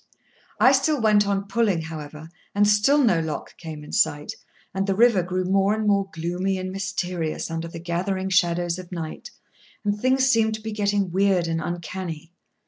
[0.59, 4.33] I still went on pulling, however, and still no lock came in sight,
[4.73, 8.91] and the river grew more and more gloomy and mysterious under the gathering shadows of
[8.91, 9.29] night,
[9.85, 12.33] and things seemed to be getting weird and uncanny.